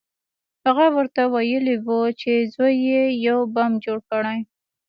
هغه 0.65 0.85
ورته 0.95 1.21
ویلي 1.33 1.75
وو 1.85 1.99
چې 2.21 2.31
زوی 2.53 2.75
یې 2.89 3.01
یو 3.27 3.39
بم 3.53 3.71
جوړ 3.85 3.97
کړی 4.11 4.39